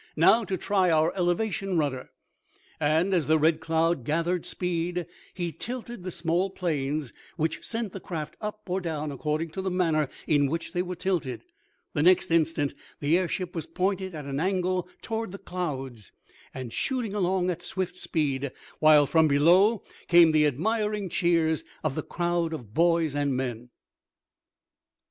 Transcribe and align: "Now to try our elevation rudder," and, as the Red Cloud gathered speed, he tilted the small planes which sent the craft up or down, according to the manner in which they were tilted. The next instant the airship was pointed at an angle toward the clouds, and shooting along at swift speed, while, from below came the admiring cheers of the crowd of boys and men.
"Now 0.17 0.43
to 0.45 0.57
try 0.57 0.89
our 0.89 1.15
elevation 1.15 1.77
rudder," 1.77 2.09
and, 2.79 3.13
as 3.13 3.27
the 3.27 3.37
Red 3.37 3.59
Cloud 3.59 4.03
gathered 4.03 4.47
speed, 4.47 5.05
he 5.35 5.51
tilted 5.51 6.01
the 6.01 6.09
small 6.09 6.49
planes 6.49 7.13
which 7.37 7.63
sent 7.63 7.93
the 7.93 7.99
craft 7.99 8.35
up 8.41 8.61
or 8.65 8.81
down, 8.81 9.11
according 9.11 9.51
to 9.51 9.61
the 9.61 9.69
manner 9.69 10.09
in 10.25 10.47
which 10.47 10.73
they 10.73 10.81
were 10.81 10.95
tilted. 10.95 11.43
The 11.93 12.01
next 12.01 12.31
instant 12.31 12.73
the 12.99 13.15
airship 13.15 13.53
was 13.53 13.67
pointed 13.67 14.15
at 14.15 14.25
an 14.25 14.39
angle 14.39 14.89
toward 15.03 15.31
the 15.31 15.37
clouds, 15.37 16.11
and 16.51 16.73
shooting 16.73 17.13
along 17.13 17.51
at 17.51 17.61
swift 17.61 17.97
speed, 17.99 18.51
while, 18.79 19.05
from 19.05 19.27
below 19.27 19.83
came 20.07 20.31
the 20.31 20.47
admiring 20.47 21.09
cheers 21.09 21.63
of 21.83 21.93
the 21.93 22.01
crowd 22.01 22.53
of 22.53 22.73
boys 22.73 23.13
and 23.13 23.37
men. 23.37 23.69